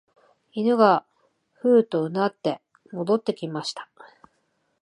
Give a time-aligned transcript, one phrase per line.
[0.55, 1.05] 犬が
[1.53, 2.59] ふうと唸って
[2.91, 3.87] 戻ってきました